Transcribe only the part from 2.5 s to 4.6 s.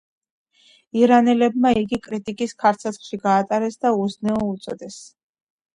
ქარ-ცეცხლში გაატარეს და „უზნეო“